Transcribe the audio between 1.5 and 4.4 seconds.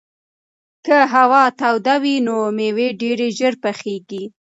توده وي نو مېوې ډېرې ژر پخېږي.